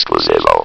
ekskluzywu. 0.00 0.56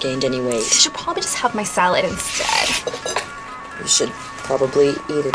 gained 0.00 0.24
any 0.24 0.40
weight. 0.40 0.56
I 0.56 0.78
should 0.82 0.94
probably 0.94 1.22
just 1.22 1.36
have 1.36 1.54
my 1.54 1.64
salad 1.64 2.04
instead. 2.04 2.68
You 3.80 3.86
should 3.86 4.10
probably 4.46 4.90
eat 4.90 5.26
it. 5.26 5.34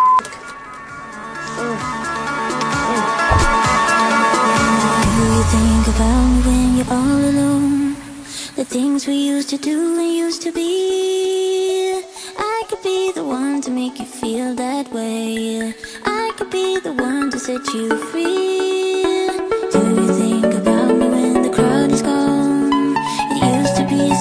The 8.56 8.66
things 8.66 9.08
we 9.08 9.16
used 9.16 9.50
to 9.50 9.58
do 9.58 10.00
and 10.00 10.14
used 10.14 10.42
to 10.44 10.52
be. 10.52 12.02
I 12.38 12.64
could 12.70 12.82
be 12.82 13.12
the 13.12 13.24
one 13.24 13.60
to 13.62 13.72
make 13.72 14.00
you 14.00 14.06
feel 14.06 14.56
that 14.56 14.90
way. 14.92 15.74
I 16.06 16.32
could 16.38 16.50
be 16.50 16.80
the 16.80 16.94
one 16.94 17.30
to 17.32 17.40
set 17.40 17.66
you 17.74 17.98
free. 17.98 18.83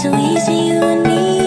so 0.02 0.12
easy, 0.18 0.52
you 0.52 0.82
and 0.82 1.02
me. 1.04 1.41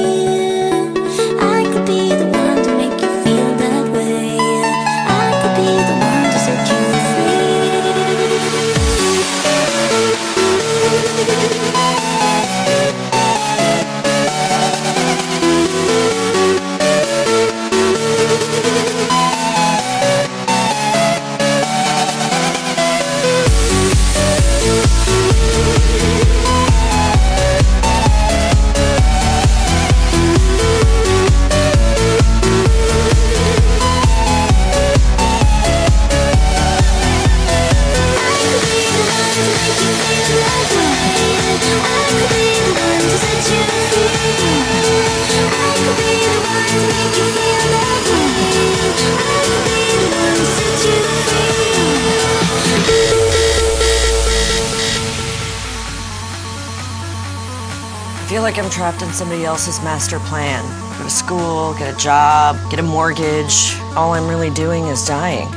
trapped 58.85 59.01
in 59.01 59.11
somebody 59.13 59.43
else's 59.45 59.81
master 59.81 60.19
plan. 60.19 60.63
Go 60.99 61.05
to 61.05 61.09
school, 61.09 61.73
get 61.73 61.91
a 61.91 61.97
job, 61.97 62.55
get 62.69 62.79
a 62.79 62.83
mortgage. 62.83 63.73
All 63.95 64.13
I'm 64.13 64.27
really 64.27 64.51
doing 64.51 64.85
is 64.85 65.03
dying. 65.07 65.49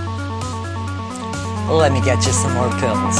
Let 1.68 1.92
me 1.92 2.00
get 2.00 2.24
you 2.24 2.32
some 2.32 2.54
more 2.54 2.70
pills. 2.80 3.18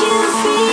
you 0.00 0.10
feel 0.42 0.63